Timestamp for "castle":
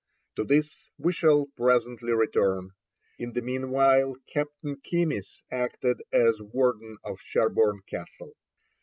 7.87-8.33